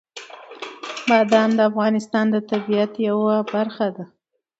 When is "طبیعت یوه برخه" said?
2.51-3.87